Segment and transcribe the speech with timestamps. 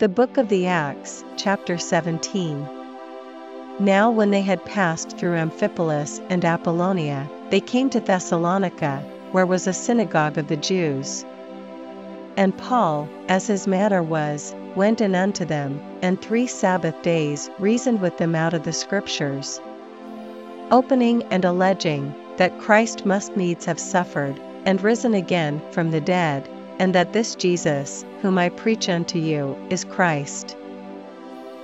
[0.00, 2.66] The Book of the Acts, chapter 17.
[3.78, 9.68] Now, when they had passed through Amphipolis and Apollonia, they came to Thessalonica, where was
[9.68, 11.24] a synagogue of the Jews.
[12.36, 18.00] And Paul, as his manner was, went in unto them, and three Sabbath days reasoned
[18.00, 19.60] with them out of the Scriptures,
[20.72, 26.48] opening and alleging that Christ must needs have suffered, and risen again from the dead,
[26.78, 30.56] and that this Jesus, whom I preach unto you, is Christ.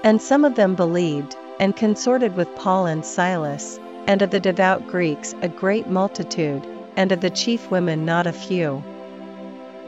[0.05, 4.87] And some of them believed, and consorted with Paul and Silas, and of the devout
[4.87, 8.83] Greeks a great multitude, and of the chief women not a few.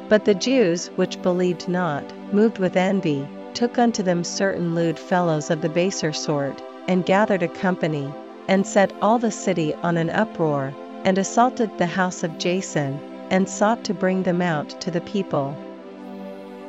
[0.08, 5.50] But the Jews which believed not, moved with envy, took unto them certain lewd fellows
[5.50, 8.12] of the baser sort, and gathered a company,
[8.48, 13.00] and set all the city on an uproar, and assaulted the house of Jason,
[13.33, 15.56] and sought to bring them out to the people.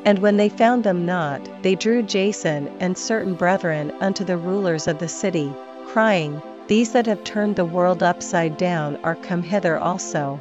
[0.05, 4.87] And when they found them not, they drew Jason and certain brethren unto the rulers
[4.87, 5.53] of the city,
[5.87, 10.39] crying, These that have turned the world upside down are come hither also.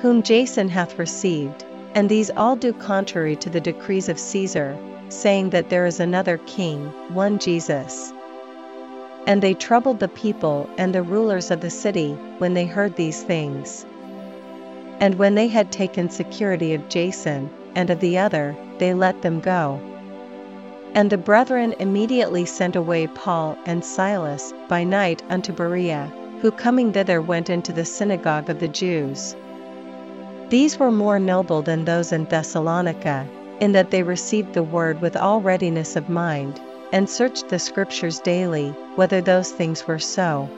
[0.00, 4.76] Whom Jason hath received, and these all do contrary to the decrees of Caesar,
[5.08, 8.12] saying that there is another king, one Jesus.
[9.28, 13.22] And they troubled the people and the rulers of the city when they heard these
[13.22, 13.86] things.
[15.00, 19.40] And when they had taken security of Jason, and of the other, they let them
[19.40, 19.80] go.
[20.94, 26.92] And the brethren immediately sent away Paul and Silas by night unto Berea, who coming
[26.92, 29.36] thither went into the synagogue of the Jews.
[30.48, 33.26] These were more noble than those in Thessalonica,
[33.60, 36.60] in that they received the word with all readiness of mind,
[36.92, 40.48] and searched the Scriptures daily, whether those things were so.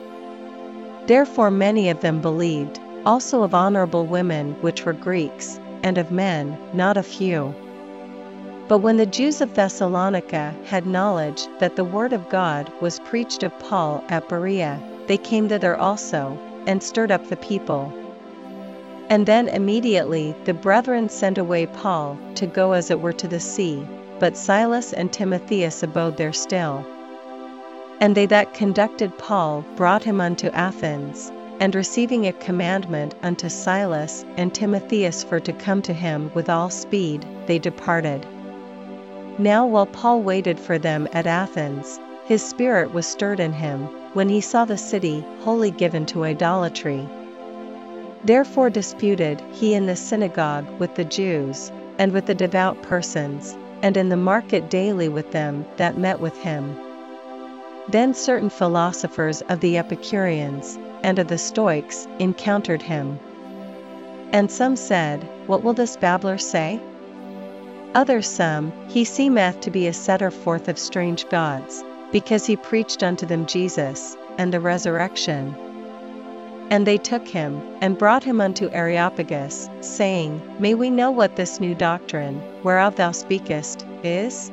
[1.07, 6.59] Therefore many of them believed, also of honorable women which were Greeks, and of men,
[6.75, 7.55] not a few.
[8.69, 13.43] But when the Jews of Thessalonica had knowledge that the word of God was preached
[13.43, 17.91] of Paul at Berea, they came thither also, and stirred up the people.
[19.09, 23.41] And then immediately the brethren sent away Paul to go as it were to the
[23.41, 26.85] sea, but Silas and Timotheus abode there still.
[28.01, 34.25] And they that conducted Paul brought him unto Athens, and receiving a commandment unto Silas
[34.37, 38.27] and Timotheus for to come to him with all speed, they departed.
[39.39, 44.29] Now while Paul waited for them at Athens, his spirit was stirred in him, when
[44.29, 47.09] he saw the city wholly given to idolatry.
[48.25, 53.97] Therefore disputed he in the synagogue with the Jews, and with the devout persons, and
[53.97, 56.77] in the market daily with them that met with him.
[57.91, 63.19] Then certain philosophers of the Epicureans, and of the Stoics, encountered him.
[64.31, 66.81] And some said, What will this babbler say?
[67.95, 71.83] Others some, He seemeth to be a setter forth of strange gods,
[72.13, 75.55] because he preached unto them Jesus, and the resurrection.
[76.71, 81.59] And they took him, and brought him unto Areopagus, saying, May we know what this
[81.59, 84.53] new doctrine, whereof thou speakest, is?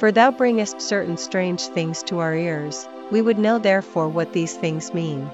[0.00, 4.56] For thou bringest certain strange things to our ears, we would know therefore what these
[4.56, 5.28] things mean.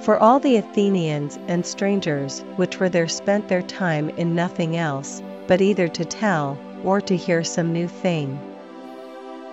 [0.00, 5.22] For all the Athenians and strangers which were there spent their time in nothing else,
[5.46, 8.38] but either to tell, or to hear some new thing.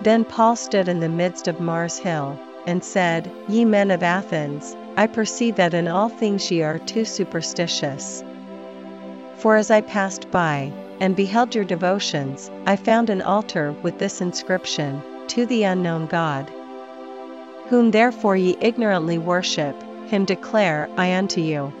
[0.02, 4.76] Then Paul stood in the midst of Mars Hill, and said, Ye men of Athens,
[4.98, 8.22] I perceive that in all things ye are too superstitious.
[9.36, 14.22] For as I passed by, and beheld your devotions, I found an altar with this
[14.22, 16.50] inscription, To the unknown God.
[17.68, 19.76] Whom therefore ye ignorantly worship,
[20.06, 21.74] him declare I unto you.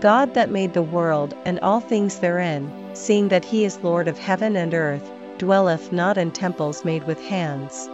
[0.00, 4.18] God that made the world and all things therein, seeing that he is Lord of
[4.18, 7.86] heaven and earth, dwelleth not in temples made with hands.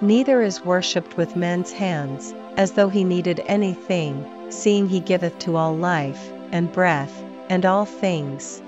[0.00, 5.56] Neither is worshipped with men's hands, as though he needed anything, seeing he giveth to
[5.56, 8.62] all life, and breath, and all things.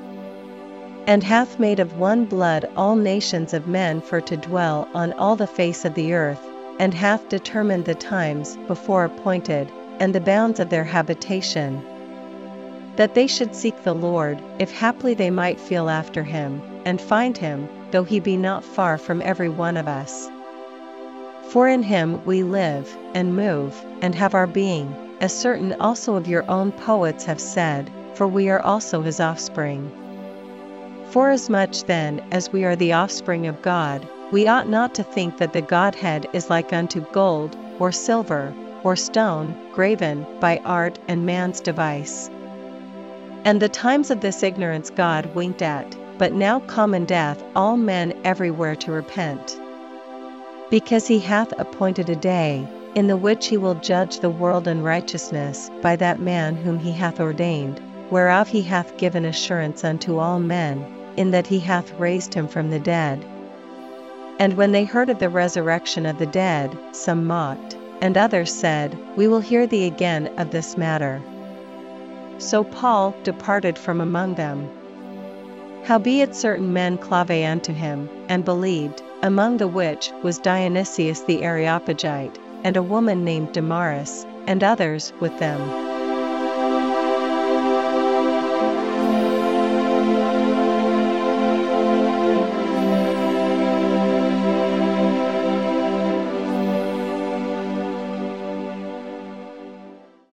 [1.07, 5.35] And hath made of one blood all nations of men for to dwell on all
[5.35, 6.41] the face of the earth,
[6.79, 11.83] and hath determined the times before appointed, and the bounds of their habitation.
[12.97, 17.37] That they should seek the Lord, if haply they might feel after him, and find
[17.37, 20.31] him, though he be not far from every one of us.
[21.49, 26.29] For in him we live, and move, and have our being, as certain also of
[26.29, 29.91] your own poets have said, for we are also his offspring.
[31.13, 35.53] Forasmuch then as we are the offspring of God, we ought not to think that
[35.53, 38.55] the Godhead is like unto gold, or silver,
[38.85, 42.31] or stone, graven by art and man's device.
[43.45, 48.77] And the times of this ignorance God winked at, but now commandeth all men everywhere
[48.77, 49.59] to repent.
[50.71, 54.85] Because he hath appointed a day, in the which he will judge the world in
[54.85, 57.81] righteousness by that man whom he hath ordained,
[58.11, 60.87] whereof he hath given assurance unto all men,
[61.17, 63.25] in that he hath raised him from the dead.
[64.39, 68.99] And when they heard of the resurrection of the dead, some mocked, and others said,
[69.17, 71.21] We will hear thee again of this matter.
[72.39, 74.69] So Paul departed from among them.
[75.85, 82.39] Howbeit certain men clave unto him, and believed, among the which was Dionysius the Areopagite,
[82.65, 85.90] and a woman named Damaris, and others with them.